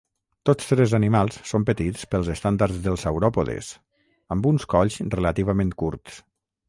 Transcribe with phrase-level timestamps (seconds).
[0.49, 3.69] Tots tres animals són petits pels estàndards dels sauròpodes,
[4.37, 6.19] amb uns colls relativament curts.